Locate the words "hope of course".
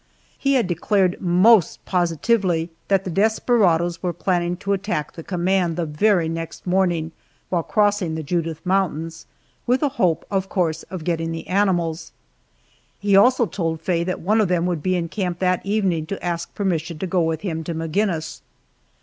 9.99-10.81